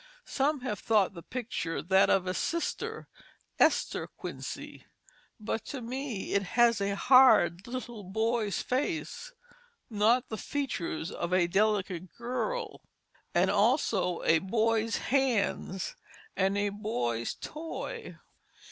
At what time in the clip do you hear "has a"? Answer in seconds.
6.57-6.95